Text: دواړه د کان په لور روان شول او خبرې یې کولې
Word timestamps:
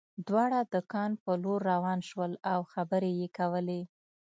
دواړه 0.27 0.59
د 0.73 0.75
کان 0.91 1.11
په 1.23 1.31
لور 1.43 1.59
روان 1.71 1.99
شول 2.09 2.31
او 2.53 2.59
خبرې 2.73 3.11
یې 3.21 3.27
کولې 3.37 3.81